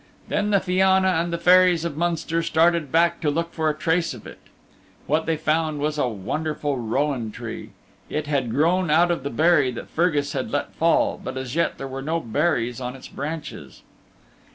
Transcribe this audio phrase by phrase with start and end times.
[0.29, 4.15] Then the Fianna and the Fairies of Munster started back to look for a trace
[4.15, 4.39] of it.
[5.05, 7.69] What they found was a wonderful Rowan Tree.
[8.09, 11.77] It had grown out of the berry that Fergus had let fall, but as yet
[11.77, 13.83] there were no berries on its branches.